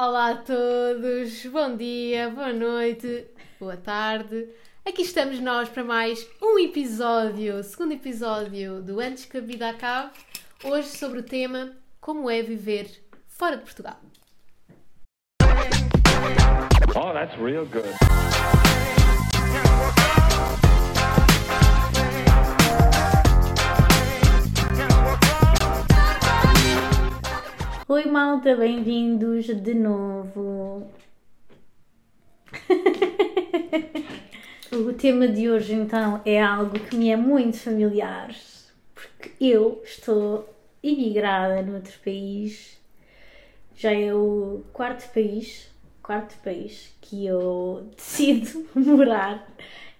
[0.00, 3.26] Olá a todos, bom dia, boa noite,
[3.58, 4.48] boa tarde.
[4.86, 10.12] Aqui estamos nós para mais um episódio, segundo episódio do Antes que a Vida Acabe.
[10.62, 12.88] Hoje sobre o tema Como é viver
[13.26, 13.98] fora de Portugal.
[16.94, 18.07] Oh, that's real good.
[27.90, 30.86] Oi malta, bem-vindos de novo.
[34.70, 38.28] o tema de hoje então é algo que me é muito familiar,
[38.94, 42.78] porque eu estou imigrada noutro país.
[43.74, 45.70] Já é o quarto país,
[46.02, 49.48] quarto país que eu decido morar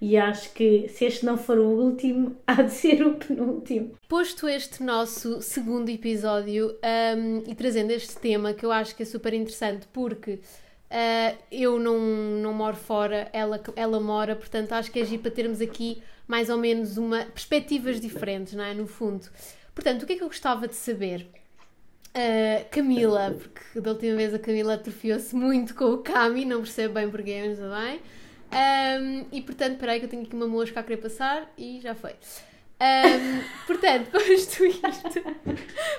[0.00, 3.94] e acho que se este não for o último, há de ser o penúltimo.
[4.08, 6.76] Posto este nosso segundo episódio
[7.16, 11.78] um, e trazendo este tema que eu acho que é super interessante porque uh, eu
[11.78, 16.02] não, não moro fora, ela, ela mora, portanto acho que é giro para termos aqui
[16.26, 18.74] mais ou menos uma perspectivas diferentes, não é?
[18.74, 19.26] No fundo.
[19.74, 21.26] Portanto, o que é que eu gostava de saber?
[22.08, 26.94] Uh, Camila, porque da última vez a Camila atrofiou-se muito com o Cami, não percebo
[26.94, 28.00] bem porquê, mas está bem.
[28.50, 31.94] Um, e portanto, peraí que eu tenho aqui uma mosca a querer passar e já
[31.94, 32.12] foi.
[32.80, 35.22] Um, portanto, posto isto.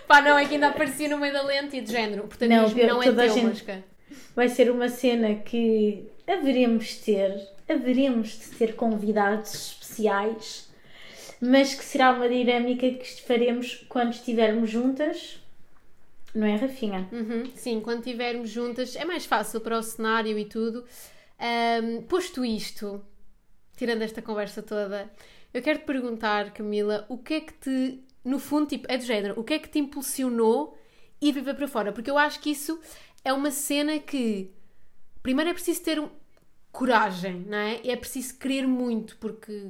[0.08, 2.24] Pá, não, é que ainda aparecia no meio da lente e de género.
[2.24, 3.84] Portanto, Não, pior não é toda a teu, gente- mosca.
[4.36, 10.70] Vai ser uma cena que haveremos de ter, haveremos de ter convidados especiais,
[11.42, 15.40] mas que será uma dinâmica que faremos quando estivermos juntas,
[16.34, 17.08] não é, Rafinha?
[17.12, 20.86] Uhum, sim, quando estivermos juntas é mais fácil para o cenário e tudo.
[21.42, 23.04] Um, posto isto,
[23.78, 25.12] tirando esta conversa toda,
[25.54, 29.06] eu quero te perguntar, Camila, o que é que te, no fundo, tipo, é do
[29.06, 30.78] género, o que é que te impulsionou
[31.22, 31.92] ir viver para fora?
[31.94, 32.80] Porque eu acho que isso
[33.24, 34.52] é uma cena que,
[35.24, 36.10] primeiro é preciso ter um-
[36.72, 37.82] coragem, não é?
[37.84, 39.70] E é preciso querer muito, porque,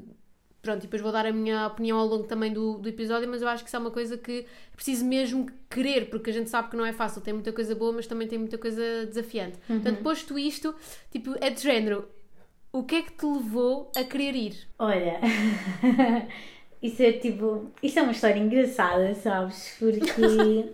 [0.62, 3.42] pronto, e depois vou dar a minha opinião ao longo também do, do episódio, mas
[3.42, 6.50] eu acho que isso é uma coisa que é preciso mesmo querer, porque a gente
[6.50, 9.58] sabe que não é fácil, tem muita coisa boa, mas também tem muita coisa desafiante.
[9.68, 10.75] Portanto, posto isto,
[11.12, 12.08] tipo, é de género,
[12.72, 14.68] o que é que te levou a querer ir?
[14.78, 15.19] Olha,
[16.81, 19.75] isso é tipo, isso é uma história engraçada, sabes?
[19.80, 20.72] Porque.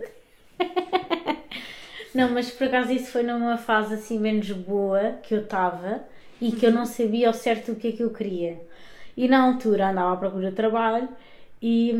[2.14, 6.04] não, mas por acaso isso foi numa fase assim menos boa que eu estava
[6.40, 8.60] e que eu não sabia ao certo o que é que eu queria.
[9.16, 11.08] E na altura andava à procura de trabalho
[11.62, 11.90] e,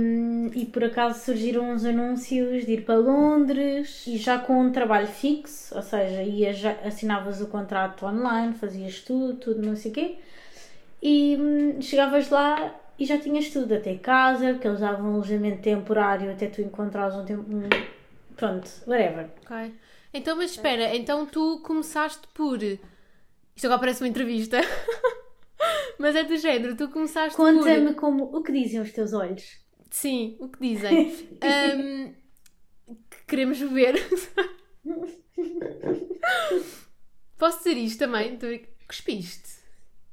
[0.55, 5.07] e por acaso surgiram uns anúncios de ir para Londres e já com um trabalho
[5.07, 9.95] fixo, ou seja, ia já, assinavas o contrato online, fazias tudo, tudo, não sei o
[9.95, 10.19] quê
[11.03, 15.63] e hum, chegavas lá e já tinhas tudo, até casa, que eles davam um alojamento
[15.63, 17.45] temporário até tu encontrares um tempo.
[17.55, 17.69] um-
[18.37, 19.31] Pronto, whatever.
[19.45, 19.75] Ok.
[20.13, 22.63] Então, mas espera, então tu começaste por.
[22.63, 22.81] Isto
[23.67, 24.59] agora parece uma entrevista.
[25.99, 27.53] mas é do género, tu começaste por.
[27.55, 29.45] Conta-me como o que dizem os teus olhos.
[29.91, 31.15] Sim, o que dizem?
[33.11, 33.95] Que queremos beber.
[37.39, 38.37] Posso dizer isto também?
[38.37, 38.47] Tu
[38.87, 39.57] cuspiste.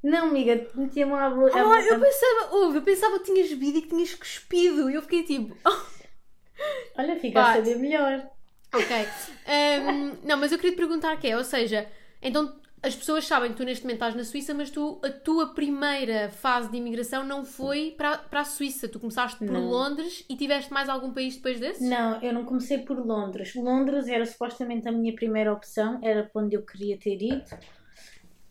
[0.02, 1.54] Não, amiga, metia-me à boca.
[1.56, 4.90] Ah, eu pensava, ouve, eu pensava que tinhas bebido e que tinhas cuspido.
[4.90, 5.56] E eu fiquei tipo,
[6.98, 7.58] Olha, fica a Bate.
[7.60, 8.28] saber melhor.
[8.74, 9.08] ok.
[9.48, 11.90] Ahm, não, mas eu queria te perguntar que é, ou seja,
[12.22, 15.54] então as pessoas sabem que tu neste momento estás na Suíça, mas tu, a tua
[15.54, 18.90] primeira fase de imigração não foi para, para a Suíça.
[18.90, 19.70] Tu começaste por Não.
[19.70, 21.82] Londres e tiveste mais algum país depois desse?
[21.88, 23.56] Não, eu não comecei por Londres.
[23.56, 27.44] Londres era supostamente a minha primeira opção, era para onde eu queria ter ido.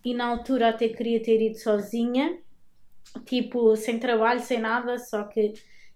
[0.03, 2.39] E na altura até queria ter ido sozinha,
[3.27, 5.53] tipo, sem trabalho, sem nada, só que,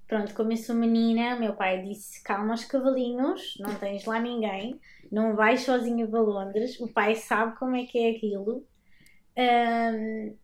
[0.06, 4.78] pronto, como eu sou menina, meu pai disse: calma os cavalinhos, não tens lá ninguém,
[5.12, 6.78] não vais sozinha para Londres.
[6.80, 8.66] O pai sabe como é que é aquilo.
[9.36, 10.34] Ahm,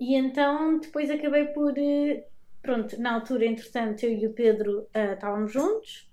[0.00, 1.76] e então depois acabei por.
[1.78, 2.26] eh,
[2.62, 6.08] Pronto, na altura, entretanto, eu e o Pedro ah, estávamos juntos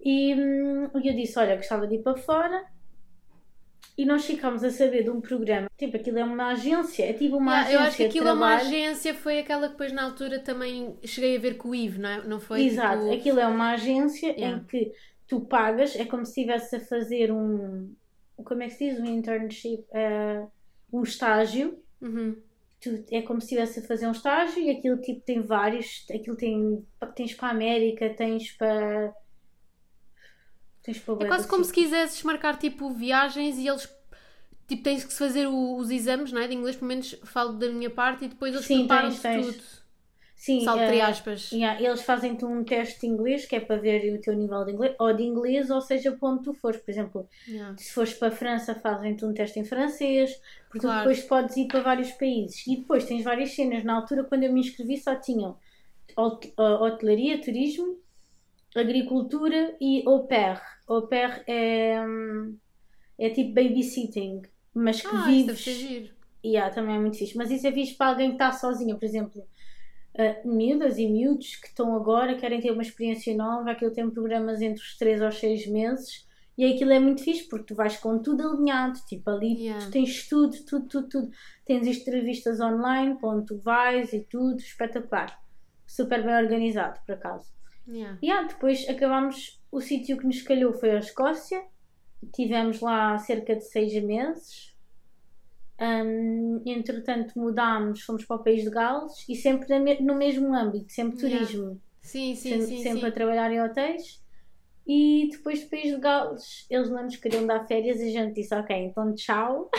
[0.00, 2.64] e e eu disse: Olha, gostava de ir para fora.
[3.98, 5.68] E nós ficámos a saber de um programa.
[5.76, 7.74] Tipo, aquilo é uma agência, é tipo uma Ah, agência.
[7.76, 11.36] eu acho que aquilo é uma agência, foi aquela que depois na altura também cheguei
[11.36, 12.24] a ver com o Ivo, não, é?
[12.26, 12.62] não foi?
[12.64, 14.56] Exato, Tipo, aquilo é uma agência Yeah.
[14.58, 14.92] em que
[15.30, 17.94] tu pagas, é como se estivesse a fazer um.
[18.44, 19.00] Como é que se diz?
[19.00, 20.46] Um internship, eh,
[20.92, 21.82] um estágio.
[22.00, 22.42] uhum.
[22.80, 26.06] Tu, é como se estivesse a fazer um estágio e aquilo tipo tem vários.
[26.10, 26.86] Aquilo tem.
[27.16, 29.14] Tens para a América, tens para.
[30.82, 33.88] Tens para É quase como se quisesses marcar tipo viagens e eles
[34.68, 36.48] tipo tens que se fazer o- os exames, não é?
[36.48, 39.20] De inglês, pelo menos falo da minha parte, e depois eles tens.
[39.22, 39.79] tudo.
[40.40, 41.52] Sim, Salto entre eh, aspas.
[41.52, 44.72] yeah, eles fazem-te um teste de inglês que é para ver o teu nível de
[44.72, 46.80] inglês, ou de inglês, ou seja, para onde tu fores.
[46.80, 47.76] Por exemplo, Yeah.
[47.76, 50.30] se fores para a França, fazem-te um teste em francês,
[50.70, 50.98] porque Claro.
[51.10, 52.66] depois podes ir para vários países.
[52.66, 53.84] E depois tens várias cenas.
[53.84, 55.58] Na altura, quando eu me inscrevi, só tinham
[56.18, 57.98] uh, hotelaria, turismo,
[58.74, 60.60] agricultura e au pair.
[60.88, 62.56] Au pair é, hum,
[63.18, 64.42] é tipo babysitting,
[64.74, 65.64] mas que Ah, isso deve vives.
[65.64, 66.14] ser giro.
[66.44, 67.36] Yeah, também é muito fixe.
[67.36, 69.46] Mas isso é fixe para alguém que está sozinha, por exemplo,
[70.14, 74.60] uh, miúdas e miúdos que estão agora, querem ter uma experiência nova, aquilo tem programas
[74.60, 76.28] entre os 3 aos 6 meses
[76.60, 79.86] e aquilo é muito fixe porque tu vais com tudo alinhado, tipo ali Yeah.
[79.86, 81.30] tu tens tudo, tudo, tudo, tudo.
[81.64, 85.40] Tens entrevistas online, para onde tu vais e tudo, espetacular.
[85.86, 87.50] Super bem organizado, por acaso.
[87.88, 88.18] Yeah.
[88.20, 91.64] E ah, depois acabámos, o sítio que nos calhou foi a Escócia.
[92.34, 94.69] Tivemos lá cerca de seis meses.
[95.80, 99.66] Hum, entretanto mudámos, fomos para o país de Gales e sempre
[100.00, 101.20] no mesmo âmbito, sempre Yeah.
[101.20, 102.82] turismo, Sim, sim, sempre, sim.
[102.82, 103.06] sempre sim.
[103.08, 104.22] a trabalhar em hotéis.
[104.86, 108.34] E depois do país de Gales, eles não nos queriam dar férias e a gente
[108.34, 109.70] disse: Ok, então tchau.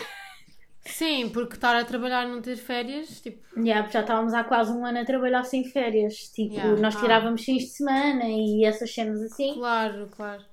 [0.86, 4.86] Sim, porque estar a trabalhar não ter férias, tipo, Yeah, já estávamos há quase um
[4.86, 6.16] ano a trabalhar sem férias.
[6.34, 6.82] Tipo, Yeah.
[6.82, 7.00] nós Ah.
[7.02, 9.54] tirávamos fins de semana e essas cenas assim.
[9.56, 10.44] claro, claro.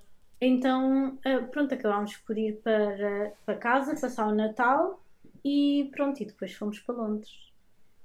[0.41, 5.01] Então, eh, pronto, acabámos por ir para, para casa, passar o Natal
[5.45, 7.31] e pronto, e depois fomos para Londres.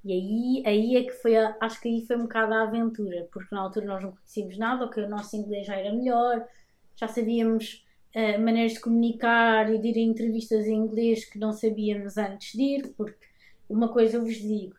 [0.03, 3.27] E aí, aí é que foi, a- acho que aí foi um bocado a aventura,
[3.31, 6.45] porque na altura nós não conhecíamos nada, ok, o nosso inglês já era melhor,
[6.95, 11.53] já sabíamos eh, maneiras de comunicar e de ir a entrevistas em inglês que não
[11.53, 13.17] sabíamos antes de ir, porque
[13.69, 14.75] uma coisa eu vos digo,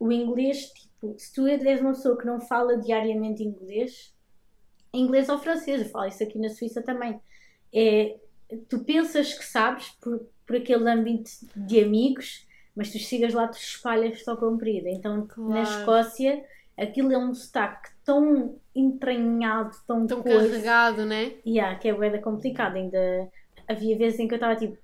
[0.00, 4.14] o inglês, tipo, se tu és uma pessoa que não fala diariamente inglês,
[4.92, 7.20] inglês ou francês, eu falo isso aqui na Suíça também.
[7.74, 8.18] É,
[8.68, 13.58] tu pensas que sabes por, por aquele âmbito de amigos, mas tu chegas lá, tu
[13.58, 14.88] espalhas-te ao comprido.
[14.88, 15.52] Então, Claro.
[15.52, 16.44] na Escócia,
[16.78, 21.34] aquilo é um sotaque tão entranhado, tão, Tão coisa, carregado, né?
[21.46, 22.76] yeah, que é bué complicado.
[22.76, 23.30] Ainda
[23.68, 24.78] havia vezes em que eu estava tipo.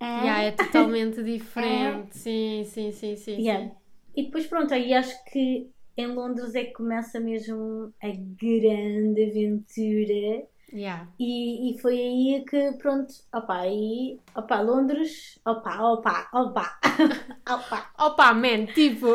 [0.00, 2.16] "Ah?" Yeah, é totalmente diferente.
[2.16, 3.40] Sim, sim, sim, sim.
[3.40, 3.66] Yeah.
[3.66, 3.74] sim.
[4.16, 10.46] E depois, pronto, aí acho que em Londres é que começa mesmo a grande aventura.
[10.72, 11.08] Yeah.
[11.18, 16.78] E, e foi aí que, pronto, opá, aí, opá, Londres, opá, opá, opá,
[17.48, 17.90] opá.
[17.98, 19.06] Opa, man, tipo.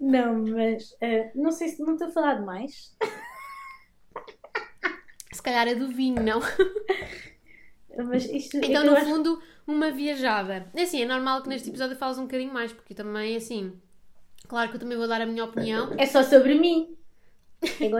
[0.00, 2.94] Não, mas eh, não sei se não estou a falar demais.
[5.32, 6.40] Se calhar é do vinho, não?
[8.06, 10.70] Mas isto, Então, no acho- fundo, uma viajada.
[10.74, 13.72] É assim, é normal que neste episódio fales um bocadinho mais, porque eu também, assim.
[14.46, 15.92] Claro que eu também vou dar a minha opinião.
[15.98, 16.96] é só sobre mim.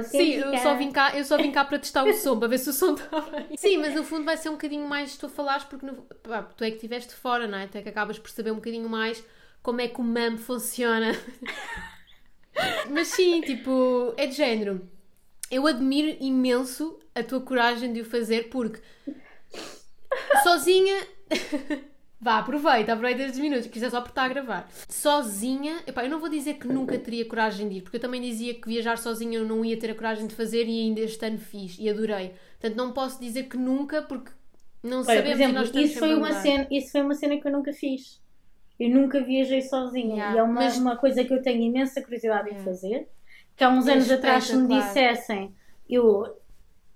[0.04, 2.58] Sim, eu só, vim cá, eu só vim cá para testar o som, para ver
[2.58, 3.56] se o som está bem.
[3.56, 6.42] Sim, mas no fundo vai ser um bocadinho mais tu a falares, porque no- pá,
[6.42, 7.66] tu é que estiveste fora, não é?
[7.66, 9.22] Tu é que acabas por saber um bocadinho mais
[9.62, 11.12] como é que o MAM funciona.
[12.90, 14.88] mas sim, tipo, é de género.
[15.50, 18.80] Eu admiro imenso a tua coragem de o fazer, porque
[20.42, 20.96] sozinha.
[22.20, 24.68] Vá, aproveita, aproveita estes minutos, que isto é só por estar a gravar.
[24.88, 28.20] Sozinha, epá, eu não vou dizer que nunca teria coragem de ir, porque eu também
[28.20, 31.24] dizia que viajar sozinha eu não ia ter a coragem de fazer e ainda este
[31.24, 32.34] ano fiz e adorei.
[32.60, 34.32] Portanto, não posso dizer que nunca, porque
[34.82, 37.40] não Olha, sabemos por e exemplo, nós isso foi, uma cena, isso foi uma cena
[37.40, 38.20] que eu nunca fiz.
[38.80, 40.14] Eu nunca viajei sozinha.
[40.14, 42.60] Yeah, E é uma, mas- uma coisa que eu tenho imensa curiosidade Yeah.
[42.60, 43.08] em fazer.
[43.56, 44.86] Que há uns anos atrás, se me espetacular.
[45.12, 45.54] dissessem,
[45.88, 46.36] eu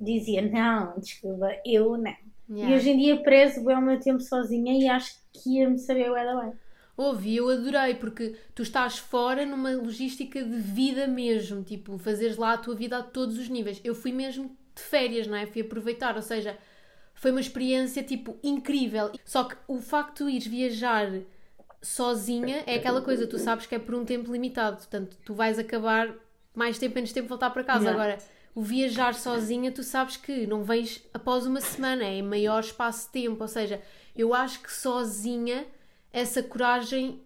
[0.00, 2.14] dizia, não, desculpa, eu não.
[2.60, 2.76] E Yeah.
[2.76, 6.16] hoje em dia prezo bem o meu tempo sozinha e acho que ia-me saber o
[6.16, 6.52] era bem.
[6.96, 12.52] Ouvi, eu adorei, porque tu estás fora numa logística de vida mesmo, tipo, fazeres lá
[12.52, 13.80] a tua vida a todos os níveis.
[13.82, 15.46] Eu fui mesmo de férias, não é?
[15.46, 16.58] Fui aproveitar, ou seja,
[17.14, 19.10] foi uma experiência, tipo, incrível.
[19.24, 21.10] Só que o facto de ires viajar
[21.80, 25.58] sozinha é aquela coisa, tu sabes que é por um tempo limitado, portanto, tu vais
[25.58, 26.14] acabar
[26.54, 27.84] mais tempo, menos tempo voltar para casa.
[27.84, 28.02] Yeah.
[28.02, 28.18] Agora,
[28.54, 33.06] o viajar sozinha, tu sabes que não vens após uma semana, é em maior espaço
[33.06, 33.80] de tempo, ou seja,
[34.14, 35.64] eu acho que sozinha
[36.12, 37.22] essa coragem,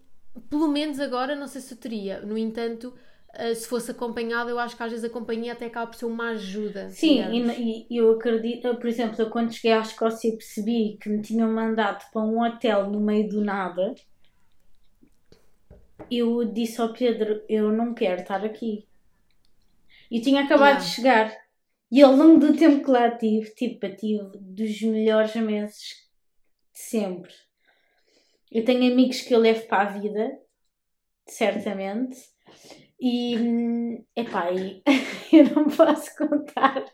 [0.49, 2.21] pelo menos agora, não sei se eu teria.
[2.21, 2.95] No entanto,
[3.35, 6.06] eh, se fosse acompanhada, eu acho que às vezes a companhia até acaba por ser
[6.06, 6.90] uma ajuda.
[6.90, 11.09] Sim, e, e eu acredito, por exemplo, eu quando cheguei à Escócia e percebi que
[11.09, 13.95] me tinham mandado para um hotel no meio do nada,
[16.11, 18.87] eu disse ao Pedro, eu não quero estar aqui.
[20.10, 20.84] E tinha acabado Yeah.
[20.84, 21.36] de chegar.
[21.90, 25.80] E ao longo do tempo que lá tive, tipo, tive dos melhores meses
[26.75, 27.32] de sempre.
[28.50, 30.38] Eu tenho amigos que eu levo para a vida,
[31.28, 32.16] certamente.
[33.00, 33.36] E,
[34.16, 34.82] epá, e
[35.32, 36.84] eu não posso contar.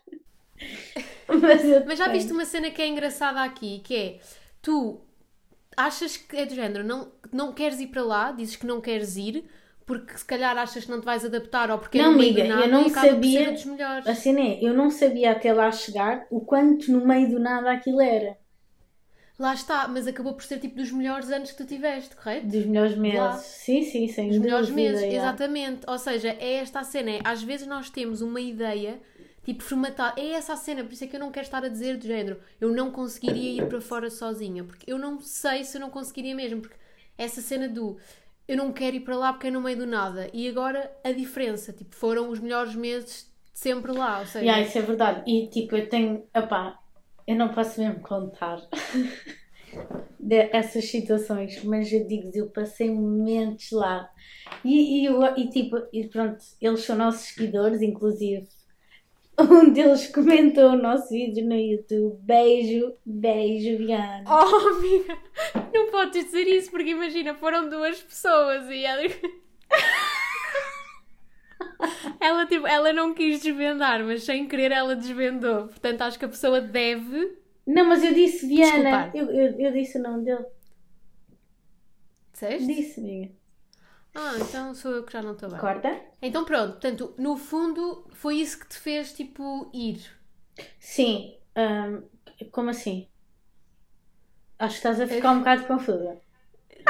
[1.29, 4.21] Mas, Mas já viste uma cena que é engraçada aqui, que é
[4.61, 5.01] tu
[5.77, 9.17] achas que é do género, não, não queres ir para lá, dizes que não queres
[9.17, 9.49] ir,
[9.87, 12.45] porque se calhar achas que não te vais adaptar ou porque é Não, do amiga,
[12.45, 14.07] eu não sabia- dos.
[14.07, 17.71] A cena é, eu não sabia até lá chegar o quanto no meio do nada
[17.73, 18.37] aquilo era.
[19.39, 22.47] Lá está, mas acabou por ser tipo dos melhores anos que tu tiveste, correto?
[22.47, 23.19] Dos melhores meses.
[23.19, 23.37] Lá.
[23.39, 25.19] Sim, sim, sem Os melhores meses, yeah.
[25.19, 25.81] exatamente.
[25.89, 27.11] Ou seja, é esta a cena.
[27.13, 29.01] é, Às vezes nós temos uma ideia,
[29.43, 30.21] tipo, formatada.
[30.21, 32.07] É essa a cena, por isso é que eu não quero estar a dizer do
[32.07, 32.39] género.
[32.61, 36.37] Eu não conseguiria ir para fora sozinha, porque eu não sei se eu não conseguiria
[36.37, 36.61] mesmo.
[36.61, 36.77] Porque
[37.19, 37.97] essa cena do
[38.47, 40.29] eu não quero ir para lá porque é no meio do nada.
[40.33, 44.21] E agora a diferença, tipo, foram os melhores meses de sempre lá.
[44.21, 45.31] Ou seja, Yeah, isso é verdade.
[45.31, 46.25] E tipo, eu tenho.
[46.35, 46.79] Opá,
[47.27, 48.61] eu não posso mesmo contar
[50.19, 54.11] dessas situações, mas eu digo eu passei momentos lá.
[54.65, 58.49] E, e, e, tipo, e pronto, eles são nossos seguidores, inclusive.
[59.39, 62.19] Um deles comentou o nosso vídeo no YouTube.
[62.23, 64.25] Beijo, beijo, Viana.
[64.29, 65.19] Oh, amiga,
[65.73, 69.03] não podes dizer isso porque imagina, foram duas pessoas e ela.
[72.21, 75.67] Ela, tipo, ela não quis desvendar, mas sem querer ela desvendou.
[75.67, 77.37] Portanto, acho que a pessoa deve.
[77.67, 79.11] Não, mas eu disse Viana.
[79.13, 80.45] Eu, eu, eu disse o nome dele.
[82.33, 82.67] Disseste?
[82.67, 83.33] Disse, amiga.
[84.15, 85.59] Ah, então sou eu que já não estou bem.
[85.61, 85.91] Corta?
[86.21, 90.01] Então pronto, portanto, no fundo foi isso que te fez, tipo, ir.
[90.79, 91.39] Sim.
[91.57, 92.03] ahm,
[92.51, 93.09] como assim?
[94.59, 96.13] Acho que estás a ficar um bocado confusa.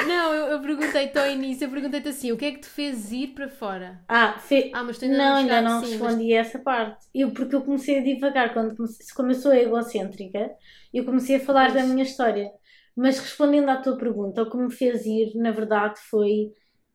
[0.06, 3.12] Não, eu, eu perguntei-te ao início, eu perguntei-te assim, o que é que te fez
[3.12, 4.00] ir para fora?
[4.08, 4.70] Ah, fe...
[4.74, 7.06] Ah, mas tu ainda não, não ainda não respondi a essa parte.
[7.14, 10.50] Eu, porque eu comecei a divagar, quando comecei, como eu sou egocêntrica,
[10.92, 11.74] eu comecei a falar Pois.
[11.74, 12.50] da minha história.
[12.96, 16.52] Mas respondendo à tua pergunta, o que me fez ir, na verdade, foi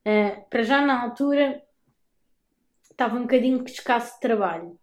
[0.08, 1.46] eh, para já na altura
[2.92, 4.80] estava um bocadinho escasso de trabalho.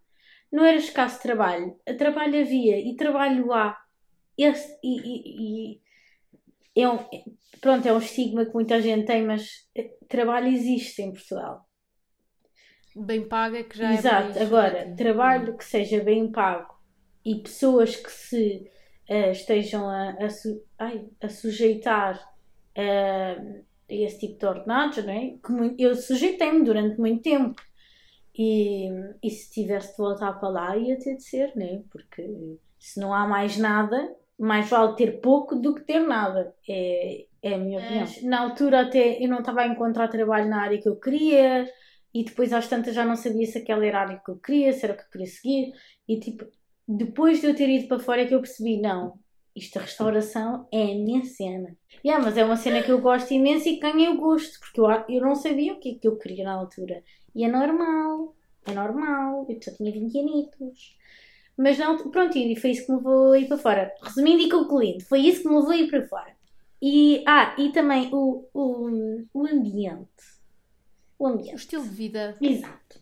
[0.52, 3.76] Não era escasso de trabalho, a trabalho havia e trabalho há.
[4.38, 5.80] Esse- e, e-
[6.76, 6.98] e é um,
[7.60, 11.66] pronto, é um estigma que muita gente tem, mas eh, trabalho existe em Portugal.
[12.96, 16.72] Bem paga, que já é Exato, agora, trabalho que seja bem pago
[17.24, 18.70] e pessoas que se
[19.08, 22.20] eh, estejam a, a, su- ai, a sujeitar
[22.76, 23.36] a
[23.88, 25.36] esse tipo de ordenados, não é?
[25.78, 27.60] Eu sujeitei-me durante muito tempo
[28.36, 28.88] e,
[29.22, 31.82] e se tivesse de voltar para lá ia ter de ser, não é?
[31.90, 32.22] Porque
[32.78, 36.54] se não há mais nada, mais vale ter pouco do que ter nada.
[36.68, 37.80] É, é a minha É.
[37.84, 38.06] opinião.
[38.28, 41.70] Na altura até eu não estava a encontrar trabalho na área que eu queria
[42.12, 44.72] e depois às tantas já não sabia se aquela era a área que eu queria,
[44.72, 45.72] se era o que eu queria seguir
[46.08, 46.44] e tipo,
[46.86, 49.18] depois de eu ter ido para fora é que eu percebi, não,
[49.54, 51.76] isto a restauração é a minha cena.
[52.04, 54.80] Yeah, mas é uma cena que eu gosto imenso e que ganhei o gosto, porque
[54.80, 57.02] eu, eu não sabia o que é que eu queria na altura.
[57.34, 58.34] E é normal,
[58.66, 60.96] é normal, eu só tinha 20 anitos.
[61.56, 63.92] Mas não, pronto, e foi isso que me levou a ir para fora.
[64.02, 66.34] Resumindo e concluindo, foi isso que me levou a ir para fora.
[66.82, 70.34] E, ah, e também o, o, o ambiente.
[71.18, 71.54] O O ambiente.
[71.56, 72.36] estilo de vida.
[72.40, 73.00] Exato.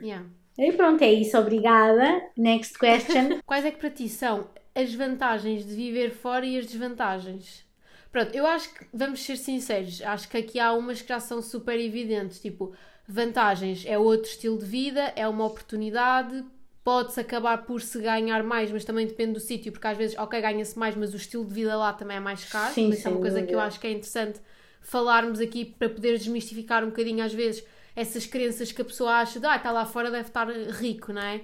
[0.00, 0.28] Yeah.
[0.58, 1.36] E pronto, é isso.
[1.38, 2.22] Obrigada.
[2.36, 3.40] Next question.
[3.46, 7.66] Quais é que para ti são as vantagens de viver fora e as desvantagens?
[8.10, 11.42] Pronto, eu acho que, vamos ser sinceros, acho que aqui há umas que já são
[11.42, 12.74] super evidentes, tipo,
[13.06, 16.44] vantagens é outro estilo de vida, é uma oportunidade,
[16.82, 20.40] pode-se acabar por se ganhar mais, mas também depende do sítio, porque às vezes, ok,
[20.40, 23.08] ganha-se mais, mas o estilo de vida lá também é mais caro, Sim, mas isso
[23.08, 24.40] é uma coisa que eu acho que é interessante
[24.80, 27.62] falarmos aqui para poder desmistificar um bocadinho às vezes
[27.94, 31.20] essas crenças que a pessoa acha de, ah, está lá fora, deve estar rico, não
[31.20, 31.42] é?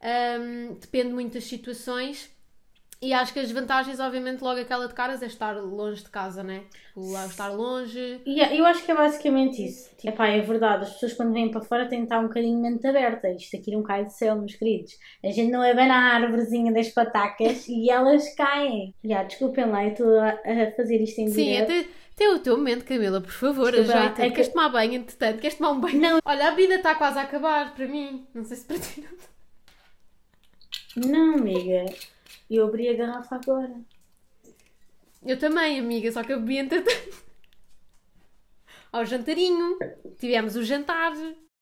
[0.00, 2.30] Ahm, depende muito das situações.
[3.00, 6.42] E acho que as vantagens, obviamente, logo aquela de caras é estar longe de casa,
[6.42, 6.64] né?
[6.88, 8.20] Tipo, lá estar longe.
[8.26, 9.88] E eu acho que é basicamente isso.
[9.96, 12.60] Tipo, epá, é verdade, as pessoas quando vêm para fora têm de estar um bocadinho
[12.60, 13.28] mente aberta.
[13.30, 14.94] Isto aqui não cai do céu, meus queridos.
[15.24, 18.92] A gente não é bem na árvorezinha das patacas e elas caem.
[19.04, 20.32] Já, desculpem lá, eu estou a,
[20.76, 21.70] fazer isto em Sim, direto.
[21.70, 24.22] até, até o teu momento, Camila, por favor, ajeita.
[24.22, 25.38] é que- Queres tomar banho, entretanto?
[25.38, 26.00] Queres tomar um banho?
[26.00, 26.18] Não.
[26.24, 28.26] Olha, a vida está quase a acabar para mim.
[28.34, 29.18] Não sei se para ti não.
[31.12, 31.84] Não, amiga.
[32.50, 33.80] Eu abri a garrafa agora.
[35.24, 37.18] Eu também, amiga, só que eu bebi entretanto.
[38.92, 39.76] Ao jantarinho,
[40.18, 41.12] tivemos o jantar.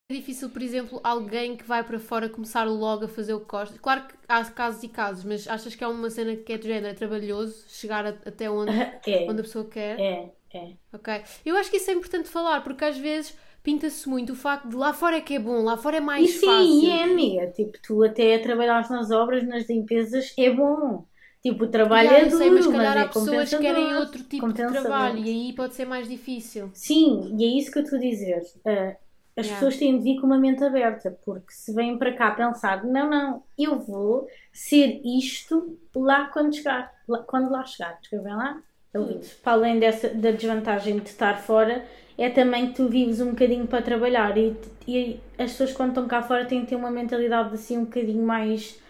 [0.08, 3.46] É difícil, por exemplo, alguém que vai para fora começar logo a fazer o que
[3.50, 3.76] gosta.
[3.78, 6.68] Claro que há casos e casos, mas achas que é uma cena que é de
[6.68, 8.70] género, é trabalhoso chegar a- até onde,
[9.08, 9.98] É, onde a pessoa quer?
[9.98, 10.72] é, é.
[10.92, 11.24] Ok.
[11.44, 14.76] Eu acho que isso é importante falar, porque às vezes pinta-se muito o facto de
[14.76, 16.90] lá fora é que é bom, lá fora é mais E sim, fácil.
[16.90, 17.50] é, amiga.
[17.52, 21.06] Tipo, tu até trabalhares nas obras, nas limpezas, é bom.
[21.42, 24.22] Tipo, o trabalho Já, é duro, sei, mas calhar é há pessoas que querem outro
[24.24, 26.72] tipo de trabalho e aí pode ser mais difícil.
[26.72, 28.42] Sim, e é isso que eu estou a dizer.
[28.64, 28.96] Uh,
[29.38, 29.50] as Yeah.
[29.50, 33.08] pessoas têm de vir com uma mente aberta, porque se vêm para cá pensar, não,
[33.10, 38.62] não, eu vou ser isto lá quando chegar, lá- quando lá chegar, descrevem lá,
[38.94, 41.86] ouvintes, para além dessa, da desvantagem de estar fora,
[42.18, 44.56] é também que tu vives um bocadinho para trabalhar e,
[44.86, 48.24] e as pessoas quando estão cá fora têm que ter uma mentalidade assim um bocadinho
[48.24, 48.80] mais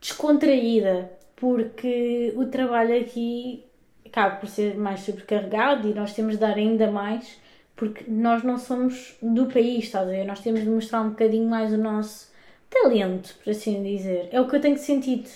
[0.00, 3.64] descontraída, porque o trabalho aqui
[4.06, 7.38] acaba por ser mais sobrecarregado e nós temos de dar ainda mais,
[7.76, 10.24] porque nós não somos do país, estás a ver?
[10.24, 12.30] Nós temos de mostrar um bocadinho mais o nosso
[12.68, 14.28] talento, por assim dizer.
[14.32, 15.28] É o que eu tenho sentido,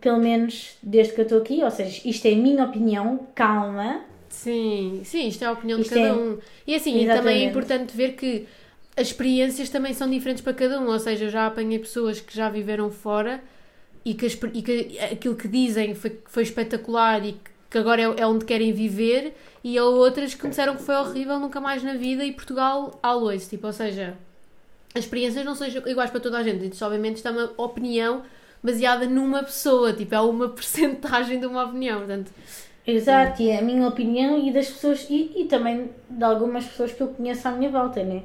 [0.00, 4.04] pelo menos desde que eu estou aqui, ou seja, isto é a minha opinião, calma.
[4.32, 6.38] Sim, sim, isto é a opinião Isto de cada é- um.
[6.66, 8.46] E assim, e também é importante ver que
[8.96, 10.88] as experiências também são diferentes para cada um.
[10.88, 13.42] Ou seja, eu já apanhei pessoas que já viveram fora
[14.04, 18.22] e que, e que aquilo que dizem foi, foi espetacular e que, que agora é,
[18.22, 21.82] é onde querem viver, e há outras que me disseram que foi horrível, nunca mais
[21.82, 23.46] na vida, e Portugal always.
[23.48, 24.16] Tipo, ou seja,
[24.94, 26.66] as experiências não são iguais para toda a gente.
[26.66, 28.22] Isto, obviamente, isto é uma opinião
[28.62, 31.98] baseada numa pessoa, tipo, é uma percentagem de uma opinião.
[31.98, 32.30] Portanto,
[32.86, 36.92] Exato, e é a minha opinião e das pessoas, e, e também de algumas pessoas
[36.92, 38.22] que eu conheço à minha volta, né?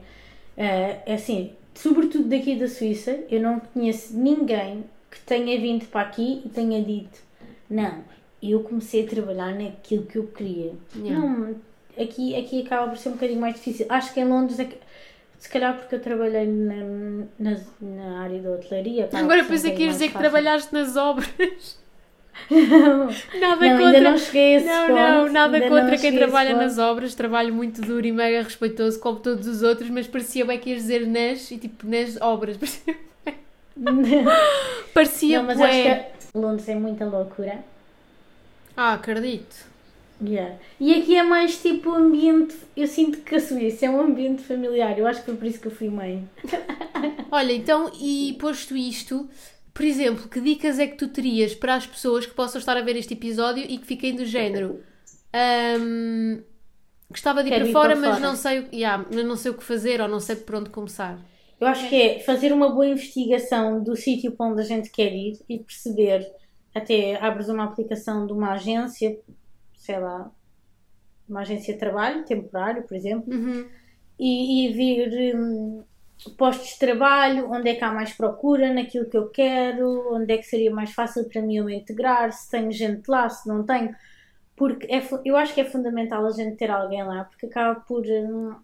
[0.57, 6.01] Eh, É assim, sobretudo daqui da Suíça, eu não conheço ninguém que tenha vindo para
[6.01, 7.19] aqui e tenha dito:
[7.69, 8.03] Não,
[8.41, 10.73] eu comecei a trabalhar naquilo que eu queria.
[10.95, 11.19] Yeah.
[11.19, 11.55] Não,
[11.99, 13.85] aqui, aqui acaba por ser um bocadinho mais difícil.
[13.89, 14.67] Acho que em Londres, é
[15.37, 16.75] se calhar porque eu trabalhei na,
[17.39, 19.07] na, na área da hotelaria.
[19.13, 20.19] Agora pensei que ias bocadinho dizer mais que fácil.
[20.19, 21.79] trabalhaste nas obras.
[22.49, 23.87] Nada Não, contra.
[23.87, 24.99] ainda não cheguei a esse não, ponto.
[24.99, 27.13] não, nada ainda contra não quem trabalha nas obras.
[27.15, 30.81] Trabalho muito duro e mega respeitoso, como todos os outros, mas parecia bem que ias
[30.83, 32.57] dizer nas e tipo nas obras.
[34.93, 35.91] Parecia Não, mas bué.
[35.91, 37.59] acho que Londres é muita loucura.
[38.75, 39.55] Ah, acredito.
[40.23, 40.55] Yeah.
[40.79, 42.55] E aqui é mais tipo ambiente.
[42.75, 44.97] Eu sinto que a Suíça é um ambiente familiar.
[44.97, 46.27] Eu acho que foi por isso que eu fui mãe.
[47.29, 49.29] Olha, então, e posto isto,
[49.77, 52.81] por exemplo, que dicas é que tu terias para as pessoas que possam estar a
[52.81, 54.83] ver este episódio e que fiquem do género?
[55.33, 56.41] ahm,
[57.09, 58.27] gostava de ir para ir fora, para mas fora.
[58.27, 60.69] não sei, o- yeah, mas não sei o que fazer ou não sei por onde
[60.69, 61.19] começar.
[61.59, 65.11] Eu acho que é fazer uma boa investigação do sítio para onde a gente quer
[65.13, 66.27] ir e perceber.
[66.73, 69.17] Até abres uma aplicação de uma agência,
[69.75, 70.31] sei lá,
[71.27, 73.65] uma agência de trabalho temporário, por exemplo, Uhum.
[74.19, 75.83] e, e ver hum,
[76.37, 80.37] postos de trabalho, onde é que há mais procura naquilo que eu quero, onde é
[80.37, 83.95] que seria mais fácil para mim eu integrar, se tenho gente lá, se não tenho.
[84.55, 88.03] Porque é, eu acho que é fundamental a gente ter alguém lá, porque acaba por,
[88.05, 88.55] hum,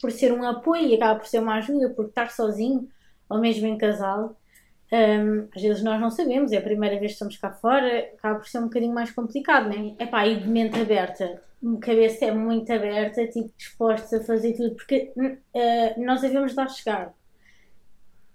[0.00, 2.88] por ser um apoio e acaba por ser uma ajuda, porque estar sozinho,
[3.28, 4.36] ou mesmo em casal,
[4.90, 8.38] hum, às vezes nós não sabemos, é a primeira vez que estamos cá fora, acaba
[8.38, 9.94] por ser um bocadinho mais complicado, né?
[9.98, 11.42] É pá, e de mente aberta,
[11.80, 15.12] cabeça é muito aberta, tipo, dispostos a fazer tudo, porque
[15.54, 17.14] eh, nós devemos de lá chegar.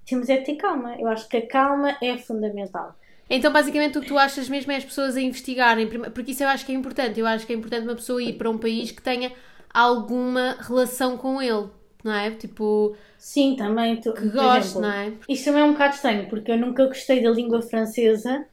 [0.06, 2.96] Temos é de ter calma, eu acho que a calma é fundamental.
[3.30, 6.48] Então, basicamente, o que tu achas mesmo é as pessoas a investigarem, porque isso eu
[6.48, 7.20] acho que é importante.
[7.20, 9.34] Eu acho que é importante uma pessoa ir para um país que tenha
[9.74, 11.68] alguma relação com ele,
[12.04, 12.32] não é?
[12.32, 15.14] Tipo, Sim, também, tu, que goste, exemplo, não é?
[15.28, 18.46] Isto também é um bocado estranho, porque eu nunca gostei da língua francesa,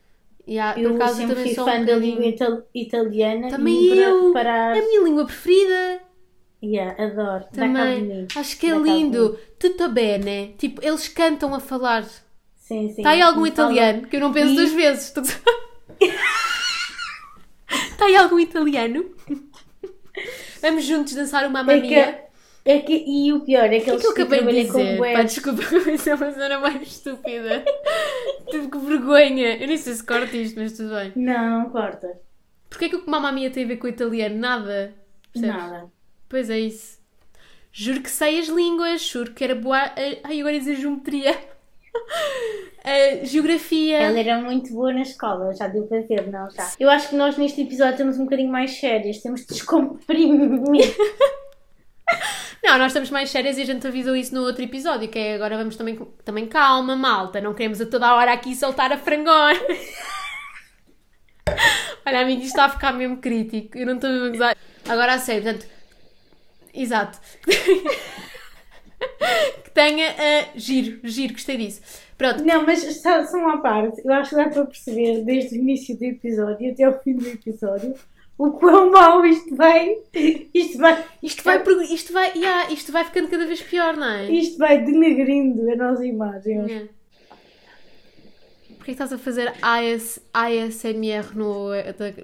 [0.75, 3.89] Por eu acaso, eu sempre também fui sou fã um da língua ital- italiana Também
[3.89, 4.33] para, eu!
[4.33, 6.01] para É a minha língua preferida.
[6.63, 8.27] Yeah, adoro, Também.
[8.37, 9.39] Acho que é de lindo.
[9.59, 10.55] Tutto bene.
[10.59, 12.05] Tipo, eles cantam a falar.
[12.57, 12.95] Sim, sim.
[12.99, 14.07] Está aí algum fala- italiano?
[14.09, 15.13] Que eu não penso E- duas vezes.
[17.91, 19.05] Está aí algum italiano?
[20.63, 22.13] Vamos juntos dançar uma É mamia.
[22.13, 22.19] que,
[22.65, 24.99] é que, e o pior é que é eles que eu acabei de dizer?
[24.99, 27.63] Pá, desculpa, isso é uma cena mais estúpida.
[28.51, 29.57] Tive que vergonha.
[29.59, 31.13] Eu nem sei se corto isto, mas tudo bem.
[31.15, 32.19] Não, não corta.
[32.71, 34.37] Porquê que o que Mamma Mia tem a ver com o italiano?
[34.37, 34.95] Nada.
[35.31, 35.57] Percebes?
[35.57, 35.93] Nada.
[36.27, 36.99] Pois é isso.
[37.71, 39.93] Juro que sei as línguas, juro que era boa.
[40.23, 41.37] Ai, agora ia dizer geometria.
[42.87, 43.97] Eh, geografia.
[43.97, 46.51] Ela era muito boa na escola, já deu para ver, não?
[46.51, 46.71] Já.
[46.79, 50.95] Eu acho que nós neste episódio estamos um bocadinho mais sérias, temos de descomprimir.
[52.65, 55.35] Não, nós estamos mais sérias e a gente avisou isso no outro episódio, que é
[55.35, 57.39] agora vamos também, também calma, malta.
[57.39, 59.61] Não queremos a toda hora aqui soltar a frangona.
[62.07, 63.77] Olha, amigo, isto está a ficar mesmo crítico.
[63.77, 64.57] Eu não estou mesmo a gozar.
[64.89, 65.67] Agora a sério, portanto.
[66.73, 67.21] Exato.
[69.63, 71.83] que tenha eh, giro, giro, gostei disso.
[72.17, 75.61] Pronto, Não, mas só, só uma parte, eu acho que dá para perceber desde o
[75.61, 77.95] início do episódio até ao fim do episódio
[78.37, 79.97] o quão mal isto vai.
[80.53, 81.05] Isto vai.
[81.23, 84.31] isto vai, isto vai, yeah, isto vai ficando cada vez pior, não é?
[84.31, 86.59] Isto vai denegrindo a nossa imagem.
[86.67, 86.89] Yeah.
[88.77, 91.71] Porquê estás a fazer AS, ASMR no,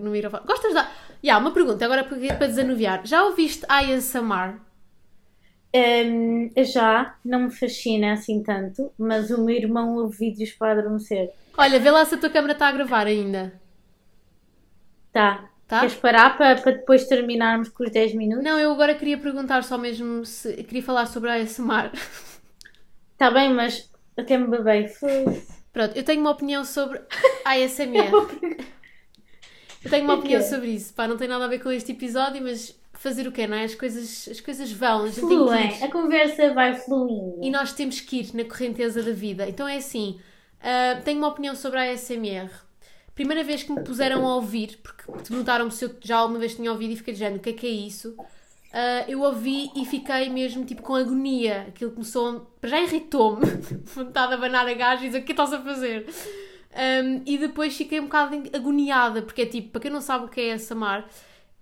[0.01, 0.45] no microfone?
[0.47, 0.91] Gostas da.
[1.23, 3.07] Yeah, uma pergunta, agora para desanuviar.
[3.07, 4.59] Já ouviste ASMR?
[5.73, 11.31] Hum, já não me fascina assim tanto, mas o meu irmão ouve vídeos para adormecer.
[11.57, 13.53] Olha, vê lá se a tua câmera está a gravar ainda.
[15.13, 15.50] Tá.
[15.71, 15.79] Tá?
[15.79, 18.43] Queres parar para, para depois terminarmos com os 10 minutos?
[18.43, 20.65] Não, eu agora queria perguntar só mesmo se.
[20.65, 21.93] Queria falar sobre a ASMR.
[23.13, 24.89] Está bem, mas até me babei.
[24.89, 25.41] Foi.
[25.73, 27.01] Pronto, eu tenho uma opinião sobre
[27.47, 28.11] ASMR.
[29.85, 30.93] Eu tenho uma opinião sobre isso.
[30.93, 33.63] Pá, não tem nada a ver com este episódio, mas fazer o quê, não é?
[33.63, 35.39] As coisas, as coisas vão, a gente tem que ir.
[35.39, 35.85] Fluem.
[35.85, 37.39] A conversa vai fluindo.
[37.45, 39.49] E nós temos que ir na correnteza da vida.
[39.49, 40.21] Então é assim,
[40.61, 42.51] ah, tenho uma opinião sobre a ASMR.
[43.15, 46.71] Primeira vez que me puseram a ouvir, porque perguntaram-me se eu já alguma vez tinha
[46.73, 48.17] ouvido e fiquei género, o que é que é isso?
[48.73, 51.63] Ah, eu ouvi e fiquei mesmo tipo com agonia.
[51.69, 53.45] Aquilo começou, a- já irritou-me,
[53.95, 56.07] vontade de abanar a gajo e dizer o que estás a fazer?
[56.73, 60.29] Um, e depois fiquei um bocado agoniada, porque é tipo, para quem não sabe o
[60.29, 61.05] que é ASMR,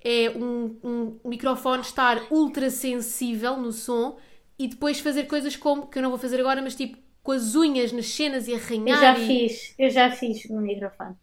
[0.05, 0.77] é um,
[1.25, 4.19] um microfone estar ultra sensível no som
[4.59, 7.55] e depois fazer coisas como, que eu não vou fazer agora, mas tipo, com as
[7.55, 8.87] unhas nas cenas e arranhar.
[8.87, 9.27] Eu já e...
[9.27, 11.17] fiz, eu já fiz no microfone.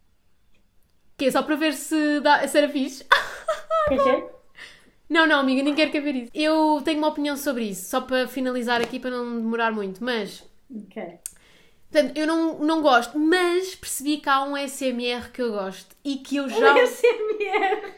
[1.16, 3.04] Que é só para ver se, dá, se era fixe.
[3.88, 4.36] Quer?
[5.08, 6.30] Não, não, amiga, nem quero que ver isso.
[6.34, 10.44] Eu tenho uma opinião sobre isso, só para finalizar aqui, para não demorar muito, mas.
[10.70, 11.02] Ok.
[11.90, 16.16] Portanto, eu não, não gosto, mas percebi que há um SMR que eu gosto e
[16.16, 16.74] que eu já.
[16.74, 17.94] Um SMR.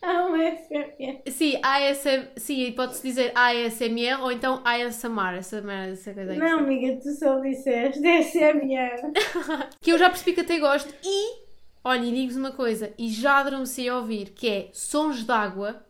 [0.00, 1.22] Ah, um SMR.
[1.28, 2.28] Sim, ASM...
[2.36, 6.38] Sim, pode-se dizer ASMR ou então ASMR, essa merda, essa coisa aí.
[6.38, 9.12] Não, amiga, tu só disseste SMR.
[9.82, 11.42] Que eu já percebi que até gosto e,
[11.84, 15.84] olha, e digo-vos uma coisa, e já adormeci a ouvir, que é sons de água.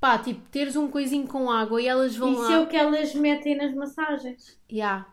[0.00, 2.52] Pá, tipo, teres um coisinho com água e elas vão Isso lá.
[2.54, 4.58] é o que elas metem nas massagens.
[4.70, 5.06] Ya.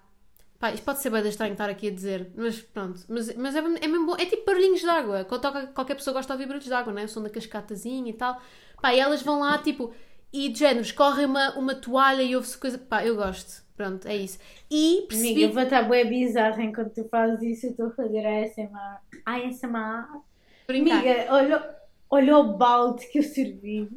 [0.60, 3.00] Pá, isto pode ser bem estranho estar aqui a dizer, mas pronto.
[3.10, 4.16] Mas, mas é, é mesmo bom.
[4.16, 5.26] É tipo barulhinhos de água.
[5.26, 7.06] Quando toca, qualquer pessoa gosta de ouvir barulhos de água, né?
[7.06, 8.40] O som da cascatazinha e tal.
[8.82, 9.94] Pá, e elas vão lá, tipo,
[10.32, 12.78] e de género, escorrem uma, uma toalha e ouve-se coisa.
[12.78, 13.64] Pá, eu gosto.
[13.76, 14.38] Pronto, é isso.
[14.70, 15.32] E percebi.
[15.32, 17.66] Amiga, eu vou estar bem bizarra enquanto tu fazes isso.
[17.66, 19.02] Eu estou a fazer ASMR.
[19.26, 20.22] ASMR.
[20.68, 21.00] brincar.
[21.00, 21.76] Amiga, olha,
[22.10, 23.90] olha o balde que eu servi.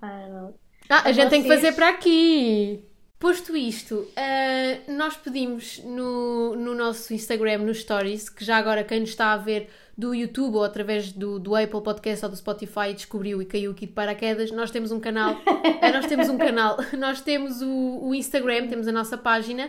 [0.00, 2.84] Ah, a gente tem que fazer para aqui.
[3.18, 9.00] Posto isto, ah, nós pedimos no, no nosso Instagram, nos Stories, que já agora quem
[9.00, 12.94] nos está a ver do YouTube ou através do, do Apple Podcast ou do Spotify
[12.94, 15.36] descobriu e caiu aqui de paraquedas, nós temos um canal,
[15.82, 19.68] ah, nós temos um canal, nós temos o, o Instagram, temos a nossa página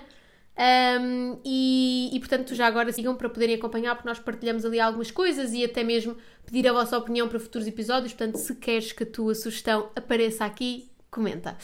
[0.59, 5.09] um, e, e, portanto já agora sigam para poderem acompanhar porque nós partilhamos ali algumas
[5.09, 9.03] coisas e até mesmo pedir a vossa opinião para futuros episódios, portanto se queres que
[9.03, 11.57] a tua sugestão apareça aqui, comenta.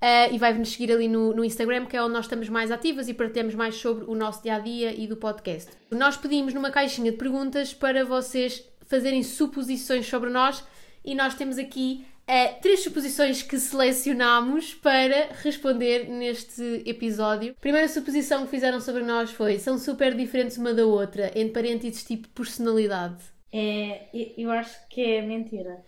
[0.00, 3.08] Uh, e vai-nos seguir ali no, no Instagram, que é onde nós estamos mais ativas
[3.08, 5.72] e partilhamos mais sobre o nosso dia-a-dia e do podcast.
[5.90, 10.64] Nós pedimos numa caixinha de perguntas para vocês fazerem suposições sobre nós
[11.04, 17.52] e nós temos aqui uh, três suposições que selecionámos para responder neste episódio.
[17.56, 21.52] A primeira suposição que fizeram sobre nós foi são super diferentes uma da outra, entre
[21.54, 23.16] parênteses tipo personalidade.
[23.52, 25.82] É, eu- acho que é mentira.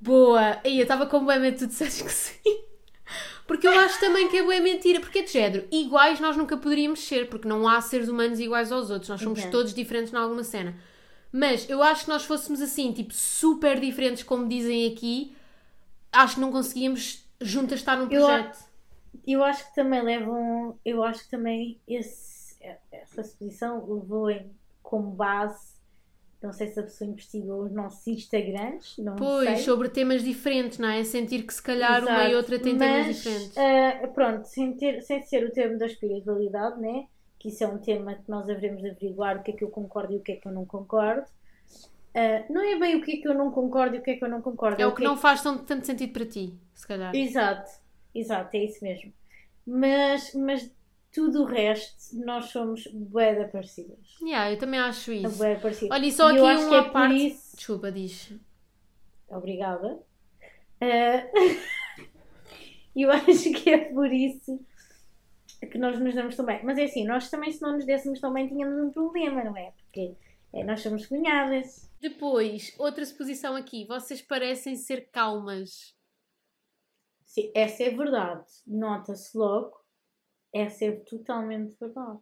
[0.00, 0.58] Boa!
[0.64, 2.58] Aí eu estava com bem medo tu disseste que sim.
[3.46, 5.68] Porque eu acho também que é boa mentira, porque é de género.
[5.70, 9.08] Iguais nós nunca poderíamos ser, porque não há seres humanos iguais aos outros.
[9.08, 9.50] Nós somos Ok.
[9.52, 10.74] todos diferentes em alguma cena.
[11.30, 15.32] Mas eu acho que nós fôssemos assim, tipo, super diferentes, como dizem aqui,
[16.22, 18.58] acho que não conseguíamos juntas estar num Eu projeto.
[19.26, 20.78] Eu acho que também levam.
[20.84, 22.56] Eu acho que também esse,
[22.92, 24.50] essa exposição levou em,
[24.82, 25.76] como base.
[26.42, 28.98] Não sei se a pessoa investigou os nossos Instagrams.
[28.98, 29.56] Não Pois, sei.
[29.60, 31.02] sobre temas diferentes, não é?
[31.04, 32.36] Sentir que se calhar uma e Exato.
[32.36, 33.56] outra têm temas Mas, diferentes.
[33.56, 37.08] ah, pronto, sem, ter, sem ser o termo da espiritualidade, né?
[37.38, 39.70] Que isso é um tema que nós haveremos de averiguar o que é que eu
[39.70, 41.26] concordo e o que é que eu não concordo.
[42.18, 44.16] Ah, não é bem o que é que eu não concordo e o que é
[44.16, 44.80] que eu não concordo.
[44.80, 47.14] É o que não faz tão, tanto sentido para ti, se calhar.
[47.14, 47.70] Exato,
[48.14, 49.12] exato, é isso mesmo.
[49.66, 50.70] Mas, mas
[51.12, 53.98] tudo o resto, nós somos bué parecidas.
[54.22, 55.36] Yeah, eu também acho É isso.
[55.38, 55.90] bué parecidas.
[55.96, 57.26] Olha, e só aqui uma que é parte.
[57.26, 58.32] isso- Desculpa, diz.
[59.28, 59.98] Obrigada.
[60.80, 61.26] Ah,
[62.96, 64.58] eu acho que é por isso
[65.70, 66.60] que nós nos damos tão bem.
[66.64, 69.56] Mas é assim, nós também, se não nos dessemos tão bem, tínhamos um problema, não
[69.56, 69.72] é?
[69.72, 70.14] Porque
[70.52, 71.85] é, nós somos cunhadas.
[72.00, 73.86] Depois, outra suposição aqui.
[73.86, 75.94] Vocês parecem ser calmas.
[77.24, 78.46] Sim, essa é verdade.
[78.66, 79.76] Nota-se logo.
[80.52, 82.20] Essa é totalmente verdade.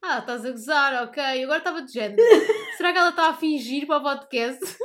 [0.00, 1.44] Ah, estás a gozar, ok.
[1.44, 2.22] Agora estava de género.
[2.76, 4.78] Será que ela está a fingir para o podcast?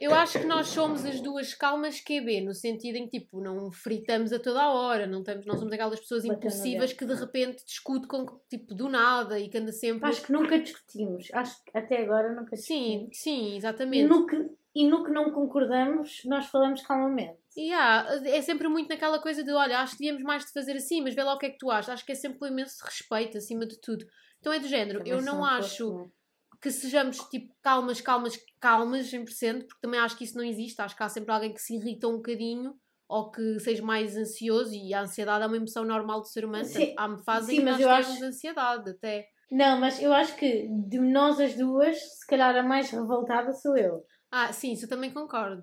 [0.00, 3.70] Eu acho que nós somos as duas calmas QB, no sentido em que, tipo, não
[3.70, 7.62] fritamos a toda a hora, não, estamos, não somos aquelas pessoas impulsivas que de repente
[7.66, 10.08] discute com, tipo, do nada e que anda sempre...
[10.08, 11.28] Acho que nunca discutimos.
[11.34, 13.18] Acho que até agora nunca Sim, discutimos.
[13.18, 14.08] sim, E exatamente.
[14.08, 17.38] no, que, e no que não concordamos, nós falamos calmamente.
[17.54, 20.76] E há, é sempre muito naquela coisa de olha, acho que devíamos mais de fazer
[20.76, 21.90] assim, mas vê lá o que é que tu achas.
[21.90, 24.06] Acho que é sempre um imenso respeito acima de tudo.
[24.38, 26.19] Então é do género, Também eu não fosse, acho não é?
[26.60, 30.80] Que sejamos tipo calmas, calmas, calmas 100%, porque também acho que isso não existe.
[30.80, 32.74] Acho que há sempre alguém que se irrita um bocadinho
[33.08, 36.64] ou que seja mais ansioso e a ansiedade é uma emoção normal do ser humano.
[36.64, 39.26] Sim, há fases sim, em que mas nós eu temos acho- ansiedade até.
[39.50, 43.76] Não, mas eu acho que de nós as duas, se calhar a mais revoltada sou
[43.76, 44.04] eu.
[44.30, 45.62] Ah, sim, isso eu também concordo.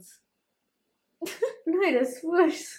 [1.65, 2.75] Não era esforço.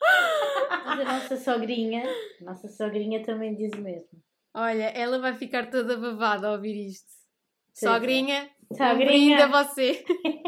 [0.84, 2.04] Mas a nossa sogrinha,
[2.40, 4.08] a nossa sogrinha também diz o mesmo.
[4.54, 7.21] Olha, ela vai ficar toda babada a ouvir isto.
[7.74, 9.06] Sogrinha, um Sogrinha.
[9.06, 10.04] brinde a você.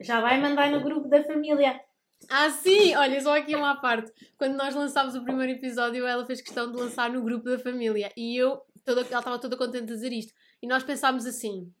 [0.00, 1.80] Já vai mandar no grupo da família.
[2.28, 2.94] Ah, sim!
[2.94, 4.12] Olha, só aqui uma parte.
[4.36, 8.12] Quando nós lançámos o primeiro episódio, ela fez questão de lançar no grupo da família.
[8.16, 10.32] E eu, toda, ela estava toda contente de dizer isto.
[10.62, 11.72] E nós pensámos assim: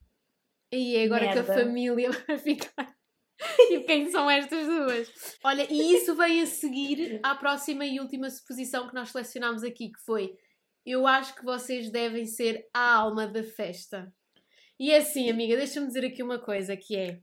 [0.72, 1.54] e agora que a Merda.
[1.54, 2.97] família vai ficar.
[3.70, 5.38] E quem são estas duas?
[5.44, 9.90] Olha, e isso veio a seguir à próxima e última suposição que nós selecionámos aqui,
[9.90, 10.36] que foi:
[10.84, 14.12] eu acho que vocês devem ser a alma da festa.
[14.78, 17.20] E é assim, amiga, deixa-me dizer aqui uma coisa que é.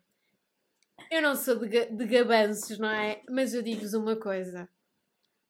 [1.12, 3.22] Eu não sou de, de gabanços, não é?
[3.30, 4.70] Mas eu digo-vos uma coisa.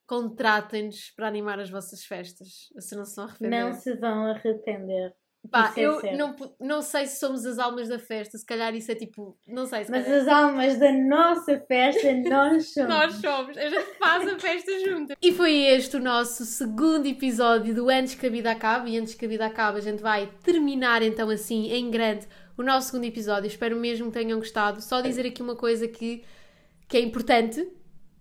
[0.07, 2.69] Contratem-nos para animar as vossas festas.
[2.73, 3.63] Vocês não se vão arrepender.
[3.63, 5.15] Não se vão arrepender.
[5.49, 6.17] Pá, é eu certo.
[6.17, 8.37] não, não sei se somos as almas da festa.
[8.37, 9.37] Se calhar isso é tipo...
[9.47, 10.21] Não sei, se Mas calhar...
[10.21, 12.89] as almas da nossa festa, nós somos.
[12.89, 13.57] Nós somos.
[13.57, 15.17] A gente faz a festa junta.
[15.21, 18.91] E foi este o nosso segundo episódio do Antes que a Vida Acabe.
[18.91, 22.27] E antes que a vida acabe, a gente vai terminar então assim, em grande,
[22.57, 23.47] o nosso segundo episódio.
[23.47, 24.81] Espero mesmo que tenham gostado.
[24.81, 26.23] Só dizer aqui uma coisa que,
[26.87, 27.67] que é importante.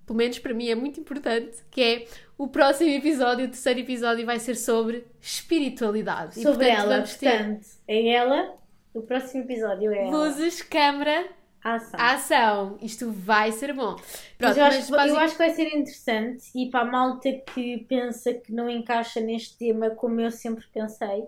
[0.06, 1.64] Pelo menos para mim é muito importante.
[1.70, 6.38] Que é o próximo episódio, o terceiro episódio, vai ser sobre espiritualidade.
[6.38, 8.54] E, Sobre portanto, ela, vamos ter portanto, é ela.
[8.92, 10.10] O próximo episódio é ela.
[10.10, 11.28] luzes, câmara,
[11.64, 11.98] Ação.
[11.98, 12.78] ação.
[12.82, 13.96] Isto vai ser bom.
[13.96, 17.32] Mas Pronto, eu, acho, mas eu acho que vai ser interessante e para a malta
[17.32, 21.24] que pensa que não encaixa neste tema como eu sempre pensei,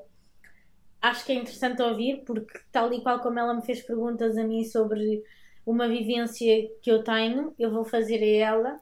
[1.00, 4.44] acho que é interessante ouvir porque tal e qual como ela me fez perguntas a
[4.44, 5.24] mim sobre
[5.66, 8.80] uma vivência que eu tenho, eu vou fazer a ela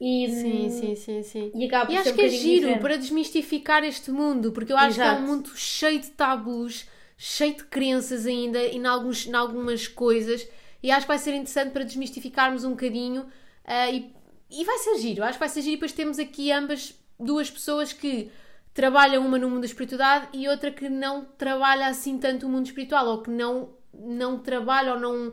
[0.00, 1.50] e, Sim, sim, sim, sim.
[1.54, 2.80] e acaba E acho um que é giro diferente.
[2.80, 5.22] para desmistificar este mundo, porque eu acho que é Exato.
[5.22, 10.46] um mundo cheio de tabus, cheio de crenças ainda em, alguns, em algumas coisas,
[10.82, 13.26] e acho que vai ser interessante para desmistificarmos um bocadinho
[13.64, 14.12] ah, e,
[14.50, 15.24] e vai ser giro.
[15.24, 18.30] Acho que vai ser giro e depois temos aqui ambas duas pessoas que
[18.74, 22.66] trabalham uma no mundo da espiritualidade e outra que não trabalha assim tanto o mundo
[22.66, 25.32] espiritual, ou que não, não trabalha ou não,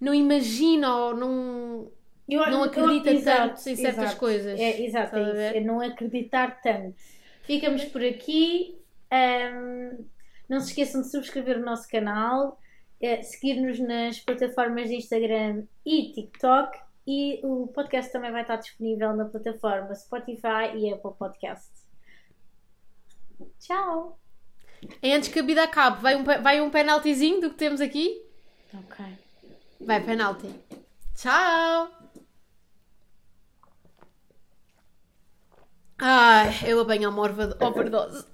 [0.00, 1.90] não imagina ou não.
[2.28, 4.16] Eu- não eu- acredita exato, tanto em certas exato.
[4.18, 4.58] coisas.
[4.58, 5.56] É, exato, é?
[5.58, 6.96] É não acreditar tanto.
[7.42, 8.76] Ficamos por aqui.
[9.10, 10.04] Ahm,
[10.48, 12.60] não se esqueçam de subscrever o nosso canal,
[13.00, 16.78] eh, seguir-nos nas plataformas de Instagram e TikTok.
[17.06, 21.86] E o podcast também vai estar disponível na plataforma Spotify e Apple Podcasts.
[23.60, 24.18] Tchau!
[25.02, 28.22] E antes que a vida acabe, vai um, vai um penaltizinho do que temos aqui?
[28.74, 29.04] Ok.
[29.80, 30.48] Vai, penalti.
[31.14, 31.88] Tchau!
[35.98, 38.26] Ai, eu apanho de overdose.